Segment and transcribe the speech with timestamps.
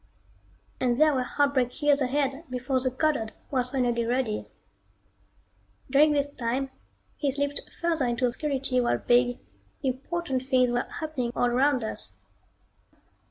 [0.79, 4.47] And there were heartbreak years ahead before the Goddard was finally ready.
[5.91, 6.71] During this time
[7.17, 9.37] he slipped further into obscurity while big,
[9.83, 12.15] important things were happening all around us.